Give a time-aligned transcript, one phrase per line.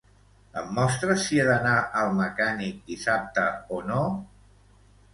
[0.61, 3.47] Em mostres si he d'anar al mecànic dissabte
[3.79, 4.05] o no?